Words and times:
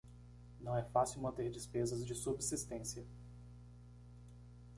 Não 0.59 0.75
é 0.75 0.81
fácil 0.81 1.21
manter 1.21 1.51
despesas 1.51 2.03
de 2.03 2.15
subsistência 2.15 3.05